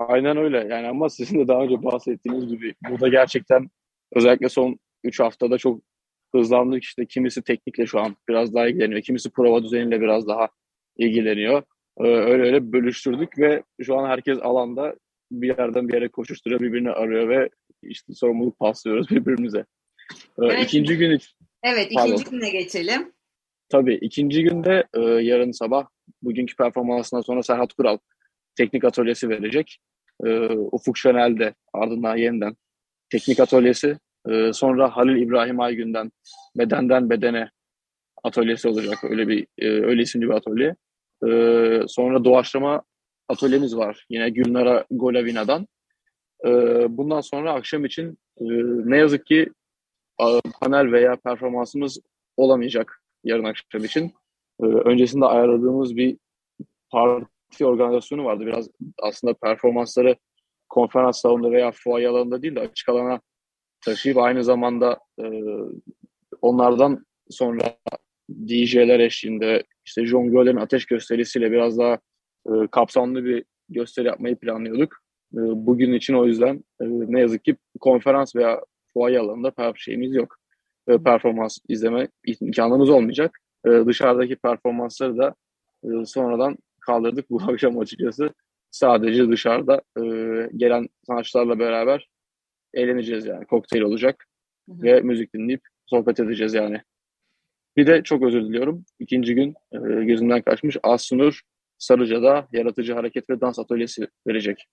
Aynen 0.00 0.36
öyle 0.36 0.66
yani 0.70 0.88
ama 0.88 1.08
sizin 1.08 1.38
de 1.38 1.48
daha 1.48 1.62
önce 1.62 1.82
bahsettiğiniz 1.82 2.48
gibi 2.48 2.74
burada 2.90 3.08
gerçekten 3.08 3.70
özellikle 4.12 4.48
son 4.48 4.78
3 5.04 5.20
haftada 5.20 5.58
çok 5.58 5.80
hızlandık 6.34 6.82
işte 6.82 7.06
kimisi 7.06 7.42
teknikle 7.42 7.86
şu 7.86 8.00
an 8.00 8.16
biraz 8.28 8.54
daha 8.54 8.68
ilgileniyor. 8.68 9.02
Kimisi 9.02 9.30
prova 9.30 9.62
düzeniyle 9.62 10.00
biraz 10.00 10.26
daha 10.26 10.48
ilgileniyor. 10.96 11.62
Ee, 11.98 12.02
öyle 12.04 12.42
öyle 12.42 12.72
bölüştürdük 12.72 13.38
ve 13.38 13.62
şu 13.82 13.98
an 13.98 14.08
herkes 14.08 14.38
alanda 14.42 14.94
bir 15.30 15.48
yerden 15.48 15.88
bir 15.88 15.94
yere 15.94 16.08
koşuşturuyor, 16.08 16.60
birbirini 16.60 16.90
arıyor 16.90 17.28
ve 17.28 17.48
işte 17.82 18.14
sorumluluk 18.14 18.58
paslıyoruz 18.58 19.10
birbirimize. 19.10 19.64
Ee, 20.42 20.44
evet. 20.44 20.64
İkinci 20.64 20.96
gün 20.96 21.18
Evet, 21.62 21.86
ikinci 21.90 22.14
Pardon. 22.14 22.30
güne 22.30 22.50
geçelim. 22.50 23.12
Tabii, 23.68 23.94
ikinci 23.94 24.42
günde 24.42 24.84
e, 24.94 25.00
yarın 25.00 25.50
sabah 25.50 25.86
bugünkü 26.22 26.56
performansından 26.56 27.20
sonra 27.20 27.42
Serhat 27.42 27.72
Kural 27.72 27.98
teknik 28.56 28.84
atölyesi 28.84 29.28
verecek. 29.28 29.78
E, 30.26 30.48
Ufuk 30.48 30.98
Şenel 30.98 31.38
de 31.38 31.54
ardından 31.72 32.16
yeniden 32.16 32.56
teknik 33.10 33.40
atölyesi 33.40 33.96
ee, 34.28 34.52
sonra 34.52 34.96
Halil 34.96 35.22
İbrahim 35.22 35.60
Aygün'den 35.60 36.12
bedenden 36.56 37.10
bedene 37.10 37.50
atölyesi 38.24 38.68
olacak. 38.68 39.04
Öyle 39.04 39.28
bir 39.28 39.46
e, 39.58 39.68
öyle 39.68 40.02
isimli 40.02 40.28
bir 40.28 40.34
atölye. 40.34 40.76
Ee, 41.26 41.82
sonra 41.88 42.24
doğaçlama 42.24 42.82
atölyemiz 43.28 43.76
var. 43.76 44.06
Yine 44.10 44.30
Gülnara 44.30 44.84
Golavina'dan. 44.90 45.68
Ee, 46.46 46.86
bundan 46.88 47.20
sonra 47.20 47.52
akşam 47.52 47.84
için 47.84 48.18
e, 48.40 48.44
ne 48.90 48.96
yazık 48.96 49.26
ki 49.26 49.50
panel 50.60 50.92
veya 50.92 51.16
performansımız 51.16 51.98
olamayacak 52.36 53.02
yarın 53.24 53.44
akşam 53.44 53.84
için. 53.84 54.12
öncesinde 54.60 55.26
ayarladığımız 55.26 55.96
bir 55.96 56.16
parti 56.90 57.26
organizasyonu 57.60 58.24
vardı. 58.24 58.46
Biraz 58.46 58.68
aslında 59.02 59.34
performansları 59.34 60.16
konferans 60.68 61.20
salonunda 61.20 61.50
veya 61.50 61.72
fuaye 61.72 62.08
alanında 62.08 62.42
değil 62.42 62.56
de 62.56 62.60
açık 62.60 62.88
alana 62.88 63.20
taşıyıp 63.84 64.18
aynı 64.18 64.44
zamanda 64.44 64.98
e, 65.22 65.24
onlardan 66.42 67.06
sonra 67.30 67.76
DJ'ler 68.30 69.00
eşliğinde 69.00 69.62
işte 69.86 70.06
John 70.06 70.30
Göller'in 70.30 70.56
ateş 70.56 70.86
gösterisiyle 70.86 71.52
biraz 71.52 71.78
daha 71.78 71.98
e, 72.46 72.66
kapsamlı 72.70 73.24
bir 73.24 73.44
gösteri 73.68 74.06
yapmayı 74.06 74.36
planlıyorduk. 74.36 74.92
E, 75.34 75.38
bugün 75.38 75.92
için 75.92 76.14
o 76.14 76.26
yüzden 76.26 76.64
e, 76.80 76.84
ne 76.86 77.20
yazık 77.20 77.44
ki 77.44 77.56
konferans 77.80 78.36
veya 78.36 78.60
fuaye 78.92 79.18
alanında 79.18 79.50
pek 79.50 79.78
şeyimiz 79.78 80.14
yok. 80.14 80.36
e, 80.88 80.98
performans 80.98 81.58
izleme 81.68 82.08
imkanımız 82.40 82.90
olmayacak. 82.90 83.38
E, 83.66 83.70
dışarıdaki 83.70 84.36
performansları 84.36 85.18
da 85.18 85.34
e, 85.84 85.88
sonradan 86.04 86.58
kaldırdık 86.90 87.30
bu 87.30 87.42
akşam 87.48 87.78
açıkçası. 87.78 88.30
Sadece 88.70 89.28
dışarıda 89.28 89.82
e, 89.98 90.02
gelen 90.56 90.88
sanatçılarla 91.06 91.58
beraber 91.58 92.08
eğleneceğiz 92.74 93.26
yani. 93.26 93.46
Kokteyl 93.46 93.82
olacak 93.82 94.26
hı 94.68 94.74
hı. 94.74 94.82
ve 94.82 95.00
müzik 95.00 95.34
dinleyip 95.34 95.62
sohbet 95.86 96.20
edeceğiz 96.20 96.54
yani. 96.54 96.80
Bir 97.76 97.86
de 97.86 98.02
çok 98.02 98.22
özür 98.22 98.42
diliyorum. 98.42 98.84
İkinci 98.98 99.34
gün 99.34 99.54
e, 99.72 100.04
gözümden 100.04 100.42
kaçmış. 100.42 100.76
Asunur 100.82 101.40
Sarıca'da 101.78 102.48
yaratıcı 102.52 102.94
hareket 102.94 103.30
ve 103.30 103.40
dans 103.40 103.58
atölyesi 103.58 104.08
verecek. 104.26 104.66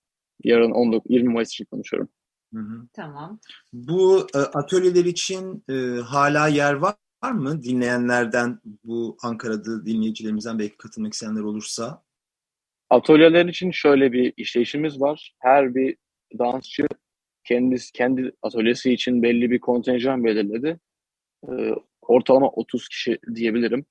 Yarın 0.43 0.71
19, 0.71 1.11
20 1.11 1.33
Mayıs 1.33 1.49
için 1.49 1.65
konuşuyorum. 1.65 2.09
Hı 2.53 2.59
hı. 2.59 2.87
Tamam. 2.93 3.39
Bu 3.73 4.27
e, 4.35 4.37
atölyeler 4.37 5.05
için 5.05 5.63
e, 5.69 6.01
hala 6.01 6.47
yer 6.47 6.73
var 6.73 6.95
var 7.23 7.31
mı 7.31 7.63
dinleyenlerden 7.63 8.59
bu 8.83 9.17
Ankara'da 9.23 9.85
dinleyicilerimizden 9.85 10.59
belki 10.59 10.77
katılmak 10.77 11.13
isteyenler 11.13 11.41
olursa? 11.41 12.03
Atölyeler 12.89 13.45
için 13.45 13.71
şöyle 13.71 14.11
bir 14.11 14.33
işleyişimiz 14.37 15.01
var. 15.01 15.33
Her 15.39 15.75
bir 15.75 15.97
dansçı 16.39 16.87
kendisi 17.43 17.91
kendi 17.91 18.31
atölyesi 18.41 18.93
için 18.93 19.23
belli 19.23 19.51
bir 19.51 19.59
kontenjan 19.59 20.23
belirledi. 20.23 20.79
Ee, 21.49 21.71
ortalama 22.01 22.49
30 22.49 22.87
kişi 22.87 23.17
diyebilirim. 23.35 23.85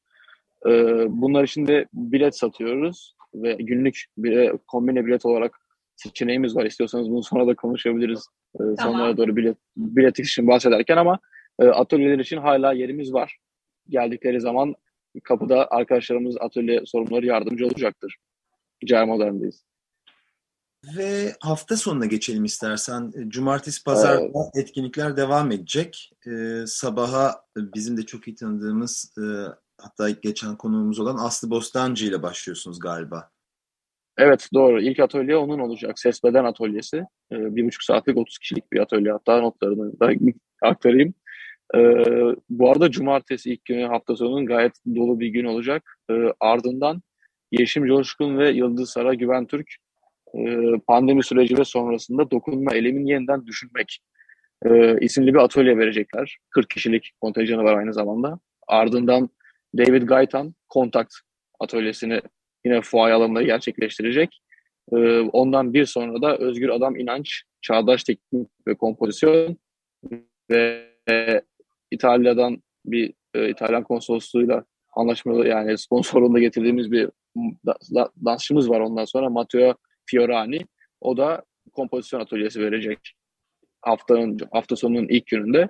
Ee, 0.67 0.71
bunlar 1.09 1.45
için 1.45 1.67
de 1.67 1.87
bilet 1.93 2.37
satıyoruz 2.37 3.17
ve 3.35 3.53
günlük 3.53 4.05
bir 4.19 4.53
kombine 4.67 5.07
bilet 5.07 5.27
olarak 5.27 5.61
seçeneğimiz 5.97 6.57
var. 6.57 6.65
İstiyorsanız 6.65 7.11
bunu 7.11 7.23
sonra 7.23 7.47
da 7.47 7.55
konuşabiliriz. 7.55 8.27
Ee, 8.55 8.59
tamam. 8.59 8.77
Sonlara 8.77 9.17
doğru 9.17 9.37
bilet, 9.37 9.57
bilet 9.77 10.19
için 10.19 10.49
bahsederken 10.49 10.97
ama 10.97 11.19
e, 11.61 11.65
atölyeler 11.65 12.19
için 12.19 12.37
hala 12.37 12.73
yerimiz 12.73 13.13
var. 13.13 13.37
Geldikleri 13.89 14.41
zaman 14.41 14.75
kapıda 15.25 15.71
arkadaşlarımız 15.71 16.37
atölye 16.41 16.81
sorumluları 16.87 17.27
yardımcı 17.27 17.67
olacaktır. 17.67 18.17
Cari 18.85 19.07
Modern'deyiz. 19.07 19.65
Ve 20.97 21.33
hafta 21.41 21.77
sonuna 21.77 22.07
geçelim 22.07 22.45
istersen. 22.45 23.13
E, 23.17 23.31
cumartesi, 23.31 23.85
pazar 23.85 24.19
evet. 24.19 24.35
etkinlikler 24.55 25.17
devam 25.17 25.53
edecek. 25.53 26.13
Ee, 26.27 26.65
sabaha 26.67 27.35
bizim 27.57 27.97
de 27.97 28.03
çok 28.03 28.29
iyi 28.29 28.35
tanıdığımız 28.35 29.15
e, 29.19 29.25
hatta 29.79 30.11
geçen 30.11 30.57
konuğumuz 30.57 31.01
olan 31.01 31.17
Aslı 31.17 31.51
Bostancı 31.51 32.07
ile 32.07 32.23
başlıyorsunuz 32.23 32.81
galiba. 32.81 33.31
Evet 34.19 34.49
doğru. 34.55 34.81
İlk 34.81 35.01
atölye 35.01 35.37
onun 35.37 35.59
olacak. 35.59 35.99
Ses 35.99 36.25
Beden 36.25 36.45
Atölyesi. 36.45 36.97
Ee, 37.33 37.57
bir 37.57 37.67
buçuk 37.67 37.83
saatlik 37.83 38.17
30 38.17 38.39
kişilik 38.39 38.73
bir 38.73 38.81
atölye. 38.81 39.13
Hatta 39.13 39.41
notlarını 39.41 40.01
da 40.01 40.11
aktarayım. 40.63 41.15
Ee, 41.75 42.05
bu 42.51 42.71
arada 42.71 42.91
cumartesi 42.91 43.53
ilk 43.53 43.65
günü 43.65 43.87
hafta 43.87 44.17
sonunun 44.17 44.47
gayet 44.47 44.73
dolu 44.95 45.21
bir 45.21 45.29
gün 45.29 45.45
olacak. 45.45 45.99
Ee, 46.11 46.15
ardından 46.41 47.03
Yeşim 47.53 47.87
Coşkun 47.87 48.39
ve 48.39 48.51
Yıldız 48.51 48.91
Sara 48.91 49.15
Güven 49.15 49.47
Türk 49.47 49.67
e, 50.35 50.73
pandemi 50.87 51.25
süreci 51.25 51.59
ve 51.59 51.65
sonrasında 51.65 52.31
dokunma 52.31 52.75
elimin 52.75 53.07
yeniden 53.07 53.47
düşünmek 53.47 53.99
e, 54.65 54.99
isimli 55.01 55.35
bir 55.35 55.39
atölye 55.39 55.79
verecekler. 55.79 56.39
40 56.51 56.71
kişilik 56.71 57.13
kontenjanı 57.21 57.65
var 57.65 57.79
aynı 57.79 57.93
zamanda. 57.93 58.39
Ardından 58.69 59.31
David 59.79 60.03
Gaytan 60.03 60.55
Kontakt 60.69 61.15
atölyesini 61.61 62.21
yine 62.65 62.81
fuay 62.81 63.13
alanında 63.13 63.43
gerçekleştirecek. 63.43 64.41
E, 64.93 65.21
ondan 65.21 65.75
bir 65.75 65.87
sonra 65.87 66.23
da 66.23 66.37
Özgür 66.37 66.69
Adam 66.69 66.97
İnanç, 66.97 67.43
Çağdaş 67.63 68.05
Teknik 68.05 68.49
ve 68.67 68.75
Kompozisyon 68.75 69.57
ve 70.51 71.43
İtalya'dan 71.91 72.63
bir 72.87 73.13
İtalyan 73.49 73.83
konsolosluğuyla 73.83 74.65
anlaşmalı 74.97 75.49
yani 75.49 75.79
sponsorluğunda 75.79 76.39
getirdiğimiz 76.39 76.93
bir 76.93 77.11
dansçımız 78.25 78.71
var 78.71 78.81
ondan 78.81 79.05
sonra 79.05 79.31
Matteo 79.31 79.75
Fiorani. 80.07 80.59
O 81.01 81.17
da 81.17 81.43
kompozisyon 81.73 82.21
atölyesi 82.21 82.61
verecek 82.61 82.99
haftanın 83.83 84.39
hafta 84.53 84.77
sonunun 84.77 85.09
ilk 85.09 85.27
gününde. 85.27 85.69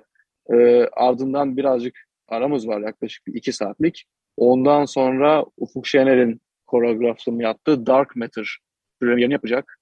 E, 0.53 0.87
ardından 0.93 1.57
birazcık 1.57 2.07
aramız 2.27 2.67
var 2.67 2.81
yaklaşık 2.81 3.23
iki 3.27 3.53
saatlik. 3.53 4.05
Ondan 4.37 4.85
sonra 4.85 5.45
Ufuk 5.57 5.87
Şener'in 5.87 6.41
koreograflığını 6.67 7.43
yaptığı 7.43 7.85
Dark 7.85 8.15
Matter 8.15 8.57
premierini 9.01 9.33
yapacak. 9.33 9.79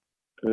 E, 0.47 0.49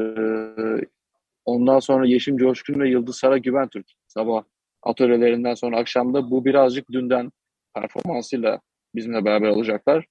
ondan 1.44 1.78
sonra 1.78 2.06
Yeşim 2.06 2.36
Coşkun 2.36 2.80
ve 2.80 2.88
Yıldız 2.88 3.16
Sara 3.16 3.38
Güventürk 3.38 3.86
sabah 4.08 4.44
atölyelerinden 4.82 5.54
sonra 5.54 5.78
akşamda 5.78 6.30
bu 6.30 6.44
birazcık 6.44 6.92
dünden 6.92 7.32
performansıyla 7.74 8.60
bizimle 8.94 9.24
beraber 9.24 9.48
olacaklar. 9.48 10.06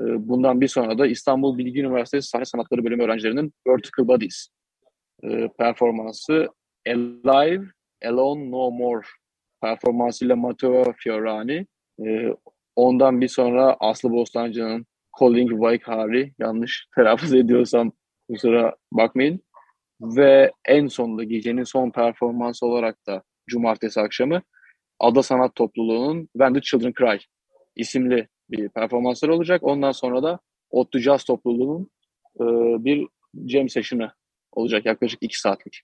Ee, 0.00 0.28
bundan 0.28 0.60
bir 0.60 0.68
sonra 0.68 0.98
da 0.98 1.06
İstanbul 1.06 1.58
Bilgi 1.58 1.80
Üniversitesi 1.80 2.28
Sahne 2.28 2.44
Sanatları 2.44 2.84
Bölümü 2.84 3.02
öğrencilerinin 3.02 3.52
Vertical 3.68 4.08
Bodies 4.08 4.48
e, 5.22 5.48
performansı 5.58 6.48
Alive, 6.86 7.64
Alone 8.04 8.50
No 8.50 8.70
More 8.70 9.06
performansıyla 9.62 10.36
Matteo 10.36 10.92
Fiorani. 10.98 11.66
Ee, 12.06 12.34
ondan 12.76 13.20
bir 13.20 13.28
sonra 13.28 13.76
Aslı 13.80 14.10
Bostancı'nın 14.10 14.86
Calling 15.20 15.52
Vaikari 15.52 16.32
yanlış 16.38 16.86
telaffuz 16.96 17.34
ediyorsam 17.34 17.92
kusura 18.30 18.76
bakmayın. 18.92 19.40
Ve 20.00 20.52
en 20.64 20.86
sonunda 20.86 21.24
gecenin 21.24 21.64
son 21.64 21.90
performansı 21.90 22.66
olarak 22.66 23.06
da 23.06 23.22
cumartesi 23.48 24.00
akşamı 24.00 24.42
Ada 25.00 25.22
Sanat 25.22 25.54
Topluluğu'nun 25.54 26.28
When 26.32 26.54
the 26.54 26.60
Children 26.60 26.92
Cry 26.98 27.18
isimli 27.76 28.28
bir 28.50 28.68
performanslar 28.68 29.28
olacak. 29.28 29.62
Ondan 29.64 29.92
sonra 29.92 30.22
da 30.22 30.38
Ottu 30.70 30.98
Jazz 30.98 31.24
Topluluğu'nun 31.24 31.90
e, 32.40 32.44
bir 32.84 33.08
jam 33.46 33.68
session'ı 33.68 34.12
olacak 34.52 34.86
yaklaşık 34.86 35.22
iki 35.22 35.40
saatlik. 35.40 35.82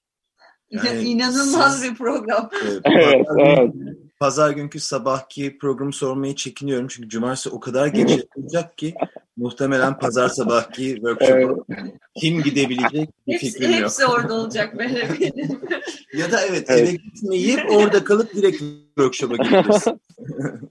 Yani 0.72 1.02
İnanılmaz 1.02 1.80
siz, 1.80 1.90
bir 1.90 1.96
program. 1.96 2.50
evet, 2.84 3.26
evet. 3.38 3.74
Pazar 4.20 4.50
günkü 4.50 4.80
sabahki 4.80 5.58
programı 5.58 5.92
sormayı 5.92 6.34
çekiniyorum. 6.34 6.88
Çünkü 6.88 7.08
cumartesi 7.08 7.50
o 7.50 7.60
kadar 7.60 7.86
geç 7.86 8.10
yapılacak 8.10 8.76
ki 8.78 8.94
muhtemelen 9.36 9.98
pazar 9.98 10.28
sabahki 10.28 10.94
workshop'a 10.94 11.40
evet. 11.68 11.94
kim 12.14 12.42
gidebilecek 12.42 13.10
bir 13.26 13.32
hepsi, 13.32 13.46
fikrim 13.46 13.70
yok. 13.70 13.80
Hepsi 13.80 14.06
orada 14.06 14.34
olacak 14.34 14.78
böyle 14.78 15.08
Ya 16.14 16.32
da 16.32 16.40
evet, 16.46 16.64
evet. 16.68 16.88
eve 16.88 16.92
gitmeyip 16.92 17.70
orada 17.70 18.04
kalıp 18.04 18.34
direkt 18.34 18.62
workshop'a 18.96 19.36
gideriz. 19.36 19.84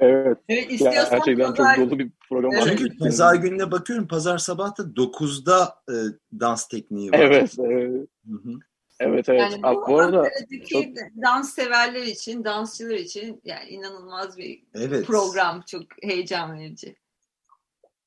evet. 0.00 0.38
evet 0.48 0.78
Gerçekten 0.78 1.54
pazar... 1.54 1.76
çok 1.76 1.90
dolu 1.90 1.98
bir 1.98 2.10
program 2.28 2.52
evet. 2.54 2.64
Çünkü 2.78 2.98
pazar 2.98 3.34
gününe 3.34 3.70
bakıyorum. 3.70 4.08
Pazar 4.08 4.38
sabah 4.38 4.78
da 4.78 4.82
9'da 4.82 5.74
e, 5.88 5.94
dans 6.40 6.68
tekniği 6.68 7.12
var. 7.12 7.18
Evet. 7.18 7.56
evet. 7.58 8.08
Hı-hı. 8.26 8.52
Evet 9.00 9.28
evet. 9.28 9.40
Yani 9.40 9.62
bu, 9.62 9.84
bu 9.88 9.98
arada 9.98 10.30
çok... 10.68 10.84
dans 11.22 11.54
severler 11.54 12.02
için, 12.02 12.44
dansçılar 12.44 12.94
için 12.94 13.40
yani 13.44 13.68
inanılmaz 13.68 14.38
bir 14.38 14.62
evet. 14.74 15.06
program, 15.06 15.62
çok 15.66 15.82
heyecan 16.02 16.58
verici. 16.58 16.96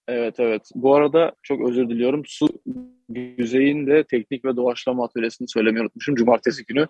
Evet 0.07 0.39
evet. 0.39 0.69
Bu 0.75 0.95
arada 0.95 1.35
çok 1.43 1.69
özür 1.69 1.89
diliyorum. 1.89 2.23
Su 2.25 2.49
Güzey'in 3.09 4.03
teknik 4.03 4.45
ve 4.45 4.55
doğaçlama 4.55 5.05
atölyesini 5.05 5.47
söylemeyi 5.47 5.81
unutmuşum. 5.81 6.15
Cumartesi 6.15 6.65
günü 6.65 6.87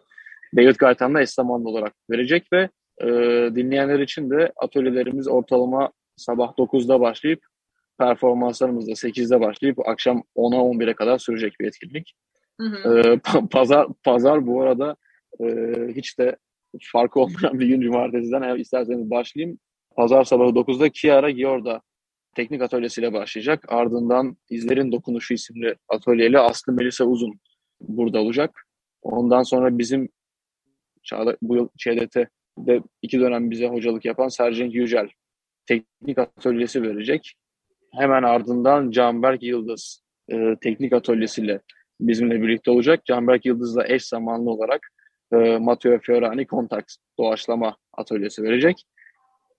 David 0.56 0.76
Gaytan'la 0.76 1.22
eş 1.22 1.30
zamanlı 1.30 1.70
olarak 1.70 1.94
verecek 2.10 2.54
ve 2.54 2.70
e, 3.04 3.08
dinleyenler 3.56 4.00
için 4.00 4.30
de 4.30 4.52
atölyelerimiz 4.56 5.28
ortalama 5.28 5.92
sabah 6.16 6.54
9'da 6.58 7.00
başlayıp 7.00 7.46
performanslarımız 8.00 8.88
da 8.88 8.92
8'de 8.92 9.40
başlayıp 9.40 9.88
akşam 9.88 10.24
10'a 10.36 10.58
11'e 10.58 10.94
kadar 10.94 11.18
sürecek 11.18 11.54
bir 11.60 11.68
etkinlik. 11.68 12.14
Hı 12.62 12.68
hı. 12.68 13.00
E, 13.00 13.20
pazar, 13.52 13.88
pazar 14.04 14.48
bu 14.48 14.62
arada 14.62 14.96
e, 15.40 15.46
hiç 15.96 16.20
de 16.20 16.38
farkı 16.92 17.20
olmayan 17.20 17.60
bir 17.60 17.68
gün 17.68 17.82
cumartesiden 17.82 18.42
eğer 18.42 18.56
isterseniz 18.56 19.10
başlayayım. 19.10 19.60
Pazar 19.96 20.24
sabahı 20.24 20.50
9'da 20.50 20.90
Kiara 20.90 21.30
Giorda 21.30 21.82
teknik 22.36 22.62
atölyesiyle 22.62 23.14
başlayacak. 23.14 23.66
Ardından 23.68 24.38
İzlerin 24.50 24.92
Dokunuşu 24.92 25.34
isimli 25.34 25.76
atölyeyle 25.90 26.40
Aslı 26.40 26.74
Melisa 26.74 27.06
Uzun 27.06 27.40
burada 27.82 28.22
olacak. 28.22 28.68
Ondan 29.02 29.44
sonra 29.44 29.78
bizim 29.78 30.10
Çağda, 31.04 31.38
bu 31.42 31.56
yıl 31.56 31.68
ÇDT'de 32.58 32.82
iki 33.02 33.20
dönem 33.20 33.52
bize 33.52 33.68
hocalık 33.68 34.06
yapan 34.06 34.28
Sercan 34.28 34.66
Yücel 34.66 35.10
teknik 35.66 36.18
atölyesi 36.18 36.82
verecek. 36.82 37.34
Hemen 37.92 38.24
ardından 38.24 38.92
Canberk 38.92 39.44
Yıldız 39.44 40.04
e, 40.32 40.56
teknik 40.62 40.94
atölyesiyle 40.94 41.62
bizimle 42.00 42.42
birlikte 42.42 42.72
olacak. 42.72 43.06
Canberk 43.06 43.46
Yıldız'la 43.46 43.88
eş 43.88 44.06
zamanlı 44.06 44.50
olarak 44.50 44.88
e, 45.34 45.58
Matteo 45.58 46.00
Fiorani 46.00 46.48
Contact 46.48 46.94
doğaçlama 47.20 47.78
atölyesi 47.98 48.44
verecek. 48.44 48.84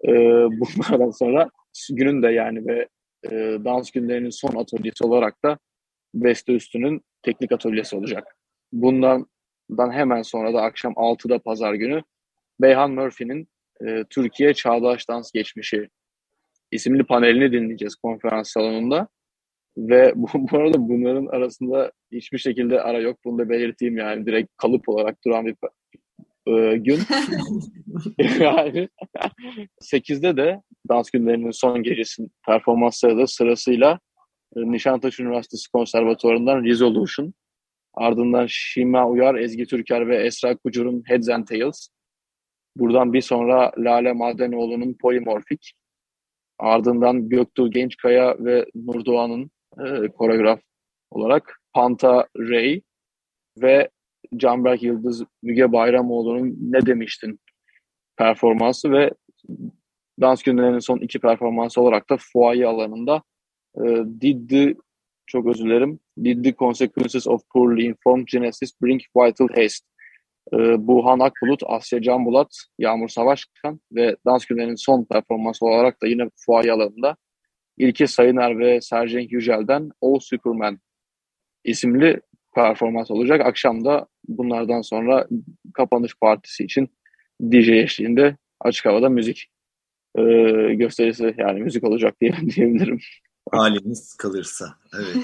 E, 0.04 0.10
bunlardan 0.50 1.10
sonra 1.10 1.50
günün 1.90 2.22
de 2.22 2.28
yani 2.28 2.66
ve 2.66 2.88
e, 3.24 3.30
dans 3.64 3.90
günlerinin 3.90 4.30
son 4.30 4.54
atölyesi 4.54 5.04
olarak 5.04 5.44
da 5.44 5.58
Beste 6.14 6.52
Üstü'nün 6.52 7.00
teknik 7.22 7.52
atölyesi 7.52 7.96
olacak. 7.96 8.36
Bundan 8.72 9.26
hemen 9.92 10.22
sonra 10.22 10.54
da 10.54 10.62
akşam 10.62 10.92
6'da 10.92 11.38
pazar 11.38 11.74
günü 11.74 12.02
Beyhan 12.60 12.90
Murphy'nin 12.90 13.48
e, 13.86 14.04
Türkiye 14.10 14.54
Çağdaş 14.54 15.08
Dans 15.08 15.32
Geçmişi 15.32 15.88
isimli 16.70 17.04
panelini 17.04 17.52
dinleyeceğiz 17.52 17.94
konferans 17.94 18.50
salonunda. 18.50 19.08
Ve 19.76 20.12
bu, 20.14 20.28
bu 20.52 20.58
arada 20.58 20.88
bunların 20.88 21.26
arasında 21.26 21.92
hiçbir 22.12 22.38
şekilde 22.38 22.80
ara 22.80 23.00
yok. 23.00 23.18
Bunu 23.24 23.38
da 23.38 23.48
belirteyim 23.48 23.96
yani 23.96 24.26
direkt 24.26 24.56
kalıp 24.56 24.88
olarak 24.88 25.24
duran 25.24 25.46
bir 25.46 25.56
e, 26.46 26.76
gün. 26.76 26.98
yani 28.40 28.88
8'de 29.82 30.36
de 30.36 30.62
dans 30.88 31.10
günlerinin 31.10 31.50
son 31.50 31.82
gecesinin 31.82 32.32
performansları 32.46 33.18
da 33.18 33.26
sırasıyla 33.26 34.00
e, 34.56 34.60
Nişantaşı 34.60 35.22
Üniversitesi 35.22 35.70
Konservatuvarı'ndan 35.70 36.64
Resolution, 36.64 37.34
ardından 37.94 38.46
Şima 38.48 39.08
Uyar, 39.08 39.34
Ezgi 39.34 39.66
Türker 39.66 40.08
ve 40.08 40.16
Esra 40.16 40.56
Kucur'un 40.56 41.02
Heads 41.06 41.28
and 41.28 41.46
Tails, 41.46 41.88
buradan 42.76 43.12
bir 43.12 43.20
sonra 43.20 43.72
Lale 43.78 44.12
Madenoğlu'nun 44.12 44.96
Polimorfik, 45.00 45.72
ardından 46.58 47.28
Göktuğ 47.28 47.70
Gençkaya 47.70 48.36
ve 48.38 48.66
Nur 48.74 49.04
Doğan'ın 49.04 49.50
e, 49.78 50.08
koreograf 50.08 50.60
olarak 51.10 51.60
Panta 51.72 52.26
Ray 52.38 52.80
ve 53.62 53.88
Canberk 54.36 54.82
Yıldız 54.82 55.24
Müge 55.42 55.72
Bayramoğlu'nun 55.72 56.56
Ne 56.60 56.86
Demiştin 56.86 57.40
performansı 58.16 58.92
ve 58.92 59.10
dans 60.20 60.42
günlerinin 60.42 60.78
son 60.78 60.98
iki 60.98 61.18
performansı 61.18 61.80
olarak 61.80 62.10
da 62.10 62.16
fuaye 62.32 62.66
alanında 62.66 63.22
e, 63.76 63.82
Did 64.20 64.50
the 64.50 64.74
çok 65.26 65.46
özür 65.46 65.64
dilerim. 65.64 66.00
Did 66.24 66.44
the 66.44 66.52
consequences 66.52 67.26
of 67.26 67.42
poorly 67.54 67.84
informed 67.86 68.26
genesis 68.26 68.82
bring 68.82 69.00
vital 69.16 69.48
haste? 69.48 69.86
E, 70.52 70.56
Buhan 70.86 71.18
Akbulut, 71.18 71.62
Asya 71.66 72.02
Can 72.02 72.26
Bulat, 72.26 72.48
Yağmur 72.78 73.08
Savaşkan 73.08 73.80
ve 73.92 74.16
dans 74.26 74.46
günlerinin 74.46 74.74
son 74.74 75.04
performansı 75.04 75.66
olarak 75.66 76.02
da 76.02 76.06
yine 76.06 76.30
fuaye 76.36 76.72
alanında 76.72 77.16
İlke 77.78 78.06
Sayıner 78.06 78.58
ve 78.58 78.80
Sergen 78.80 79.26
Yücel'den 79.30 79.90
O 80.00 80.20
Superman 80.20 80.78
isimli 81.64 82.20
performans 82.54 83.10
olacak. 83.10 83.40
Akşam 83.40 83.84
da 83.84 84.06
bunlardan 84.28 84.82
sonra 84.82 85.26
kapanış 85.74 86.14
partisi 86.20 86.64
için 86.64 86.88
DJ 87.42 87.68
eşliğinde 87.68 88.36
açık 88.60 88.86
havada 88.86 89.08
müzik 89.08 89.46
e, 90.18 90.22
gösterisi 90.74 91.34
yani 91.38 91.62
müzik 91.62 91.84
olacak 91.84 92.20
diye 92.20 92.32
diyebilirim. 92.56 93.00
Haliniz 93.50 94.14
kalırsa. 94.14 94.74
Evet. 94.94 95.16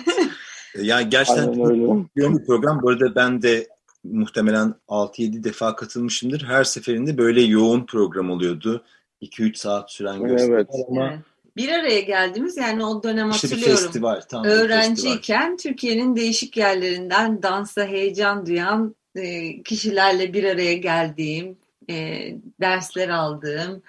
yani 0.87 1.09
gerçekten 1.11 1.53
yoğun 1.53 2.39
bir 2.39 2.47
program. 2.47 2.83
Bu 2.83 2.91
arada 2.91 3.15
ben 3.15 3.43
de 3.43 3.67
muhtemelen 4.05 4.75
6-7 4.89 5.45
defa 5.45 5.77
katılmışımdır. 5.77 6.45
Her 6.45 6.65
seferinde 6.65 7.19
böyle 7.19 7.43
yoğun 7.43 7.87
program 7.87 8.31
oluyordu. 8.31 8.85
2-3 9.23 9.55
saat 9.55 9.93
süren 9.93 10.23
gösteriler 10.23 10.57
evet. 10.57 10.69
ama 10.89 11.23
bir 11.57 11.69
araya 11.69 12.01
geldiğimiz 12.01 12.57
yani 12.57 12.85
o 12.85 13.03
dönem 13.03 13.31
işte 13.31 13.49
hatırlıyorum. 13.49 13.85
Festival, 13.85 14.21
tam 14.21 14.45
Öğrenciyken 14.45 15.57
Türkiye'nin 15.57 16.17
değişik 16.17 16.57
yerlerinden 16.57 17.43
dansa 17.43 17.85
heyecan 17.85 18.47
duyan 18.47 18.95
e, 19.17 19.63
kişilerle 19.63 20.33
bir 20.33 20.45
araya 20.45 20.75
geldiğim, 20.75 21.57
e, 21.91 22.27
dersler 22.61 23.09
aldığım, 23.09 23.83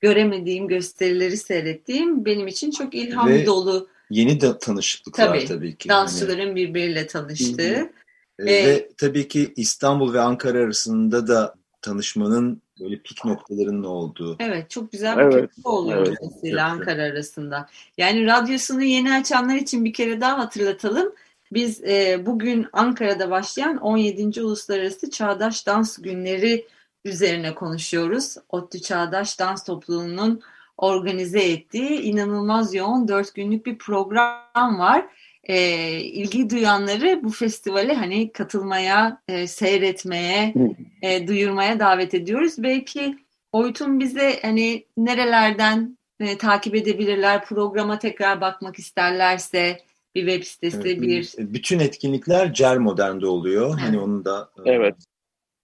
göremediğim 0.00 0.68
gösterileri 0.68 1.36
seyrettiğim 1.36 2.24
benim 2.24 2.46
için 2.46 2.70
çok 2.70 2.94
ilham 2.94 3.28
Ve 3.28 3.46
dolu. 3.46 3.88
Yeni 4.10 4.40
de 4.40 4.58
tanışıklıklar 4.58 5.26
tabii, 5.26 5.44
tabii 5.44 5.76
ki. 5.76 5.88
Dansçıların 5.88 6.46
yani. 6.46 6.56
birbiriyle 6.56 7.06
tanıştığı. 7.06 7.76
Hı 7.76 7.80
hı. 7.80 7.90
Ee, 8.38 8.44
Ve 8.44 8.88
tabii 8.98 9.28
ki 9.28 9.52
İstanbul 9.56 10.14
ve 10.14 10.20
Ankara 10.20 10.58
arasında 10.58 11.28
da 11.28 11.54
tanışmanın 11.82 12.62
böyle 12.80 12.98
pik 12.98 13.24
noktalarının 13.24 13.84
olduğu. 13.84 14.36
Evet 14.40 14.70
çok 14.70 14.92
güzel 14.92 15.16
bir 15.16 15.22
evet. 15.22 15.34
köprü 15.34 15.62
oluyor 15.64 16.06
evet. 16.06 16.18
mesela 16.22 16.66
Ankara 16.66 17.02
arasında. 17.02 17.68
Yani 17.98 18.26
radyosunu 18.26 18.82
yeni 18.82 19.14
açanlar 19.14 19.56
için 19.56 19.84
bir 19.84 19.92
kere 19.92 20.20
daha 20.20 20.38
hatırlatalım. 20.38 21.12
Biz 21.52 21.84
e, 21.84 22.26
bugün 22.26 22.66
Ankara'da 22.72 23.30
başlayan 23.30 23.76
17. 23.76 24.42
Uluslararası 24.42 25.10
Çağdaş 25.10 25.66
Dans 25.66 25.98
Günleri 25.98 26.66
üzerine 27.04 27.54
konuşuyoruz. 27.54 28.36
ODTÜ 28.48 28.82
Çağdaş 28.82 29.38
Dans 29.38 29.64
Topluluğu'nun 29.64 30.42
organize 30.76 31.42
ettiği 31.42 32.00
inanılmaz 32.00 32.74
yoğun 32.74 33.08
dört 33.08 33.34
günlük 33.34 33.66
bir 33.66 33.78
program 33.78 34.78
var 34.78 35.06
e, 35.44 35.56
ilgi 36.00 36.50
duyanları 36.50 37.20
bu 37.24 37.30
festivale 37.30 37.94
hani 37.94 38.32
katılmaya, 38.32 39.22
e, 39.28 39.46
seyretmeye, 39.46 40.54
e, 41.02 41.28
duyurmaya 41.28 41.80
davet 41.80 42.14
ediyoruz. 42.14 42.54
Belki 42.58 43.16
Oytun 43.52 44.00
bize 44.00 44.38
hani 44.42 44.86
nerelerden 44.96 45.98
e, 46.20 46.38
takip 46.38 46.74
edebilirler, 46.74 47.44
programa 47.44 47.98
tekrar 47.98 48.40
bakmak 48.40 48.78
isterlerse 48.78 49.78
bir 50.14 50.26
web 50.26 50.42
sitesi, 50.42 50.78
evet, 50.84 51.02
bir... 51.02 51.34
Bütün 51.38 51.78
etkinlikler 51.78 52.54
Cer 52.54 52.78
Modern'de 52.78 53.26
oluyor. 53.26 53.78
Hani 53.78 53.98
onu 53.98 54.24
da... 54.24 54.50
E, 54.64 54.70
evet. 54.70 54.94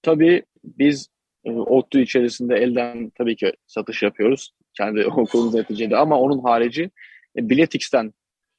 Tabii 0.02 0.42
biz 0.64 1.08
e, 1.44 1.50
ODTÜ 1.52 2.00
içerisinde 2.00 2.56
elden 2.56 3.10
tabii 3.10 3.36
ki 3.36 3.52
satış 3.66 4.02
yapıyoruz. 4.02 4.50
Kendi 4.74 5.06
okulumuz 5.06 5.54
neticede 5.54 5.96
ama 5.96 6.20
onun 6.20 6.38
harici 6.38 6.90
e, 7.36 7.48
Biletix'ten 7.48 8.12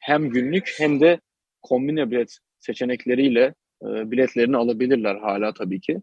hem 0.09 0.29
günlük 0.29 0.75
hem 0.77 0.99
de 0.99 1.19
kombine 1.61 2.11
bilet 2.11 2.37
seçenekleriyle 2.59 3.53
e, 3.83 4.11
biletlerini 4.11 4.57
alabilirler 4.57 5.15
hala 5.15 5.53
tabii 5.53 5.81
ki. 5.81 6.01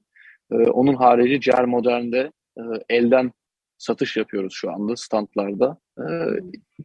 E, 0.53 0.55
onun 0.55 0.95
harici 0.95 1.41
Cer 1.41 1.65
Modern'de 1.65 2.33
e, 2.59 2.63
elden 2.89 3.33
satış 3.79 4.17
yapıyoruz 4.17 4.53
şu 4.55 4.71
anda 4.71 4.97
standlarda. 4.97 5.79
E, 5.99 6.05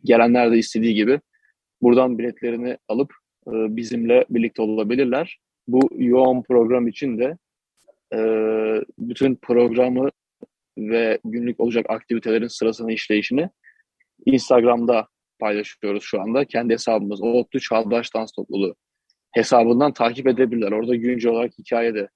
gelenler 0.03 0.51
de 0.51 0.57
istediği 0.57 0.95
gibi 0.95 1.19
buradan 1.81 2.17
biletlerini 2.17 2.77
alıp 2.88 3.13
e, 3.47 3.51
bizimle 3.51 4.25
birlikte 4.29 4.62
olabilirler. 4.62 5.39
Bu 5.67 5.89
yoğun 5.97 6.43
program 6.43 6.88
için 6.88 7.17
de 7.19 7.38
e, 8.13 8.19
bütün 8.99 9.36
programı 9.36 10.10
ve 10.77 11.19
günlük 11.25 11.60
olacak 11.60 11.86
aktivitelerin 11.89 12.47
sırasını 12.47 12.91
işleyişini 12.93 13.49
Instagram'da 14.25 15.07
paylaşıyoruz 15.41 16.04
şu 16.04 16.21
anda. 16.21 16.45
Kendi 16.45 16.73
hesabımız 16.73 17.21
ODTÜ 17.21 17.60
Çağdaş 17.60 18.13
Dans 18.13 18.32
Topluluğu 18.32 18.75
hesabından 19.32 19.93
takip 19.93 20.27
edebilirler. 20.27 20.71
Orada 20.71 20.95
güncel 20.95 21.32
olarak 21.32 21.51
hikaye 21.60 21.93
de 21.93 22.10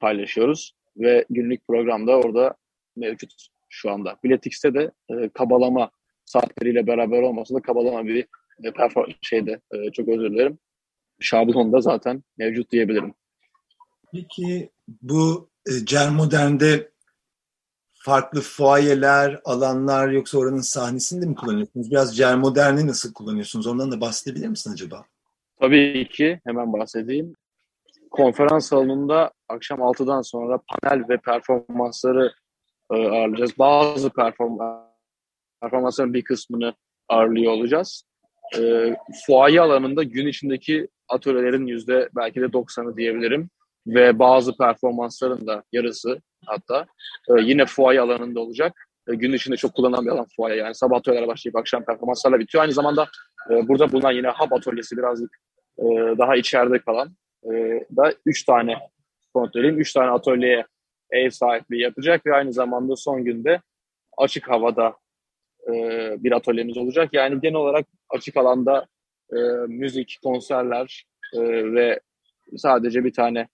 paylaşıyoruz 0.00 0.72
ve 0.96 1.24
günlük 1.30 1.66
programda 1.66 2.16
orada 2.16 2.54
mevcut 2.96 3.32
şu 3.68 3.90
anda. 3.90 4.16
Biletix'te 4.24 4.74
de 4.74 4.90
e, 5.10 5.28
kabalama 5.28 5.90
saatleriyle 6.24 6.86
beraber 6.86 7.22
olmasa 7.22 7.54
da 7.54 7.62
kabalama 7.62 8.06
bir 8.06 8.26
e, 8.64 8.72
perform 8.72 9.10
şeyde 9.22 9.60
e, 9.72 9.90
çok 9.92 10.08
özür 10.08 10.30
dilerim. 10.30 10.58
Şablonda 11.20 11.80
zaten 11.80 12.22
mevcut 12.38 12.72
diyebilirim. 12.72 13.14
Peki 14.12 14.70
bu 15.02 15.50
e, 15.66 15.70
Cer 15.84 16.10
Modern'de 16.10 16.90
farklı 18.00 18.40
fuayeler, 18.40 19.40
alanlar 19.44 20.08
yoksa 20.08 20.38
oranın 20.38 20.60
sahnesini 20.60 21.22
de 21.22 21.26
mi 21.26 21.34
kullanıyorsunuz? 21.34 21.90
Biraz 21.90 22.16
Cer 22.16 22.36
Modern'i 22.36 22.86
nasıl 22.86 23.12
kullanıyorsunuz? 23.12 23.66
Ondan 23.66 23.92
da 23.92 24.00
bahsedebilir 24.00 24.48
misin 24.48 24.72
acaba? 24.72 25.04
Tabii 25.60 26.08
ki 26.08 26.40
hemen 26.44 26.72
bahsedeyim. 26.72 27.34
Konferans 28.10 28.68
salonunda 28.68 29.32
akşam 29.48 29.80
6'dan 29.80 30.22
sonra 30.22 30.60
panel 30.68 31.08
ve 31.08 31.16
performansları 31.16 32.32
e, 32.92 32.94
ağırlayacağız. 32.94 33.58
Bazı 33.58 34.10
perform 34.10 34.58
performansların 35.62 36.14
bir 36.14 36.24
kısmını 36.24 36.74
ağırlıyor 37.08 37.52
olacağız. 37.52 38.04
E, 38.58 38.94
fuaye 39.26 39.60
alanında 39.60 40.02
gün 40.02 40.26
içindeki 40.26 40.88
atölyelerin 41.08 41.66
yüzde 41.66 42.08
belki 42.16 42.40
de 42.40 42.44
90'ı 42.44 42.96
diyebilirim. 42.96 43.50
Ve 43.86 44.18
bazı 44.18 44.56
performansların 44.56 45.46
da 45.46 45.62
yarısı 45.72 46.20
hatta 46.46 46.86
e, 47.28 47.42
yine 47.42 47.66
fuaye 47.66 48.00
alanında 48.00 48.40
olacak. 48.40 48.86
E, 49.08 49.14
gün 49.14 49.32
içinde 49.32 49.56
çok 49.56 49.74
kullanılan 49.74 50.06
bir 50.06 50.10
alan 50.10 50.26
fuaye 50.36 50.56
yani 50.56 50.74
sabah 50.74 50.96
atölyelere 50.96 51.28
başlayıp 51.28 51.56
akşam 51.56 51.84
performanslarla 51.84 52.38
bitiyor. 52.38 52.62
Aynı 52.62 52.72
zamanda 52.72 53.08
e, 53.50 53.68
burada 53.68 53.92
bulunan 53.92 54.12
yine 54.12 54.28
hub 54.28 54.52
atölyesi 54.52 54.96
birazcık 54.96 55.30
e, 55.78 55.84
daha 56.18 56.36
içeride 56.36 56.78
kalan 56.78 57.08
e, 57.44 57.50
da 57.96 58.14
üç 58.26 58.44
tane 58.44 58.78
kontrolüm, 59.34 59.78
üç 59.78 59.92
tane 59.92 60.10
atölyeye 60.10 60.66
ev 61.10 61.30
sahipliği 61.30 61.82
yapacak 61.82 62.26
ve 62.26 62.34
aynı 62.34 62.52
zamanda 62.52 62.96
son 62.96 63.24
günde 63.24 63.60
açık 64.18 64.48
havada 64.48 64.96
e, 65.68 65.72
bir 66.18 66.32
atölyemiz 66.32 66.76
olacak. 66.76 67.08
Yani 67.12 67.40
genel 67.40 67.54
olarak 67.54 67.86
açık 68.10 68.36
alanda 68.36 68.86
e, 69.32 69.38
müzik, 69.68 70.18
konserler 70.22 71.04
e, 71.34 71.40
ve 71.72 72.00
sadece 72.56 73.04
bir 73.04 73.12
tane 73.12 73.48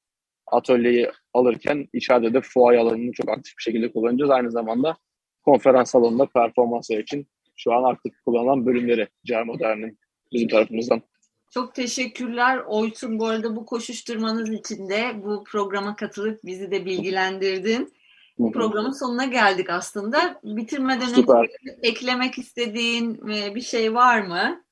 atölyeyi 0.47 1.11
alırken 1.35 1.89
içeride 1.93 2.35
de 2.35 2.41
fuaye 2.41 2.81
alanını 2.81 3.13
çok 3.13 3.29
aktif 3.29 3.59
bir 3.59 3.63
şekilde 3.63 3.93
kullanacağız. 3.93 4.31
Aynı 4.31 4.51
zamanda 4.51 4.97
konferans 5.45 5.91
salonunda 5.91 6.27
performanslar 6.27 6.99
için 6.99 7.27
şu 7.57 7.73
an 7.73 7.83
aktif 7.83 8.13
kullanılan 8.25 8.67
bölümleri 8.67 9.09
CER 9.25 9.43
Modern'in 9.43 9.99
bizim 10.33 10.49
tarafımızdan. 10.49 11.03
Çok 11.51 11.75
teşekkürler 11.75 12.59
Oytun. 12.67 13.19
Bu 13.19 13.27
arada 13.27 13.57
bu 13.57 13.67
koşuşturmanız 13.67 14.51
için 14.51 14.89
de 14.89 15.23
bu 15.25 15.45
programa 15.45 15.97
katılıp 15.97 16.41
bizi 16.45 16.71
de 16.71 16.85
bilgilendirdin. 16.87 17.93
bu 18.39 18.53
programın 18.53 18.91
sonuna 18.91 19.25
geldik 19.25 19.71
aslında. 19.71 20.41
Bitirmeden 20.45 21.07
Süper. 21.07 21.35
önce 21.35 21.79
eklemek 21.83 22.39
istediğin 22.39 23.29
e, 23.29 23.55
bir 23.55 23.61
şey 23.61 23.95
var 23.95 24.21
mı? 24.21 24.65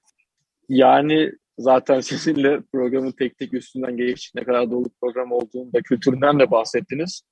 Yani 0.69 1.33
zaten 1.59 2.01
sizinle 2.11 2.61
programın 2.73 3.13
tek 3.13 3.39
tek 3.39 3.55
üstünden 3.55 3.97
geçtik 3.97 4.35
ne 4.35 4.45
kadar 4.45 4.71
dolu 4.71 4.91
program 5.01 5.33
olduğunu 5.33 5.73
da 5.73 5.83
kültüründen 5.83 6.39
de 6.39 6.51
bahsettiniz. 6.51 7.23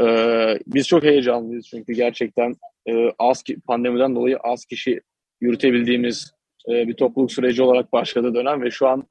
Ee, 0.00 0.58
biz 0.66 0.88
çok 0.88 1.02
heyecanlıyız 1.02 1.66
çünkü 1.66 1.92
gerçekten 1.92 2.54
e, 2.88 3.10
az 3.18 3.44
pandemiden 3.66 4.14
dolayı 4.16 4.36
az 4.36 4.64
kişi 4.64 5.00
yürütebildiğimiz 5.40 6.32
e, 6.68 6.88
bir 6.88 6.94
topluluk 6.94 7.32
süreci 7.32 7.62
olarak 7.62 7.92
başladı 7.92 8.34
dönem 8.34 8.62
ve 8.62 8.70
şu 8.70 8.88
an 8.88 9.06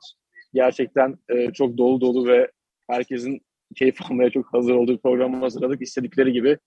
gerçekten 0.53 1.17
e, 1.29 1.51
çok 1.51 1.77
dolu 1.77 2.01
dolu 2.01 2.27
ve 2.27 2.51
herkesin 2.89 3.41
keyif 3.75 4.11
almaya 4.11 4.29
çok 4.29 4.53
hazır 4.53 4.73
olduğu 4.73 4.97
programı 4.97 5.37
hazırladık. 5.37 5.81
İstedikleri 5.81 6.33
gibi 6.33 6.57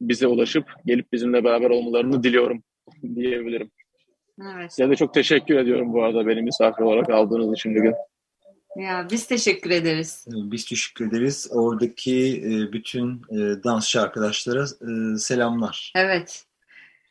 bize 0.00 0.26
ulaşıp 0.26 0.64
gelip 0.86 1.12
bizimle 1.12 1.44
beraber 1.44 1.70
olmalarını 1.70 2.22
diliyorum 2.22 2.62
diyebilirim. 3.14 3.70
Evet. 4.42 4.72
Size 4.72 4.90
de 4.90 4.96
çok 4.96 5.14
teşekkür 5.14 5.56
ediyorum 5.58 5.92
bu 5.92 6.04
arada 6.04 6.26
beni 6.26 6.42
misafir 6.42 6.82
olarak 6.82 7.10
aldığınız 7.10 7.58
için 7.58 7.74
bugün. 7.74 7.94
Ya 8.76 9.06
biz 9.10 9.26
teşekkür 9.26 9.70
ederiz. 9.70 10.26
Biz 10.28 10.64
teşekkür 10.64 11.08
ederiz. 11.08 11.48
Oradaki 11.52 12.42
e, 12.44 12.72
bütün 12.72 13.22
e, 13.30 13.64
dansçı 13.64 14.00
arkadaşlara 14.00 14.64
e, 14.64 15.18
selamlar. 15.18 15.92
Evet. 15.96 16.44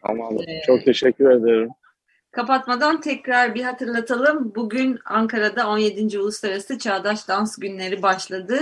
Tamam. 0.07 0.37
Ee, 0.47 0.61
çok 0.65 0.85
teşekkür 0.85 1.31
ederim. 1.31 1.69
Kapatmadan 2.31 3.01
tekrar 3.01 3.55
bir 3.55 3.63
hatırlatalım. 3.63 4.55
Bugün 4.55 4.99
Ankara'da 5.05 5.69
17. 5.69 6.19
Uluslararası 6.19 6.79
Çağdaş 6.79 7.27
Dans 7.27 7.57
Günleri 7.59 8.01
başladı. 8.01 8.59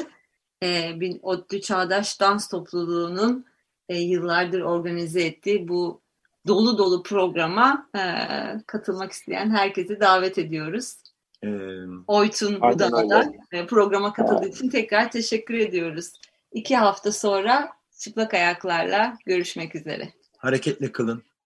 Ee, 0.64 0.92
ODTÜ 1.22 1.62
Çağdaş 1.62 2.20
Dans 2.20 2.48
Topluluğu'nun 2.48 3.46
yıllardır 3.90 4.62
organize 4.62 5.22
ettiği 5.22 5.68
bu 5.68 6.02
dolu 6.48 6.78
dolu 6.78 7.04
programa 7.04 7.90
katılmak 8.68 9.12
isteyen 9.12 9.50
herkesi 9.50 10.00
davet 10.00 10.38
ediyoruz. 10.38 10.96
Ee, 11.44 11.48
Oytun 12.08 12.62
Budala'da 12.62 13.32
programa 13.68 14.14
katıldığı 14.14 14.48
için 14.48 14.70
tekrar 14.70 15.12
teşekkür 15.12 15.54
ediyoruz. 15.54 16.14
İki 16.52 16.76
hafta 16.76 17.12
sonra 17.12 17.70
çıplak 18.00 18.34
ayaklarla 18.34 19.18
görüşmek 19.26 19.76
üzere. 19.76 20.14
Hareketle 20.38 20.92
kılın. 20.92 21.24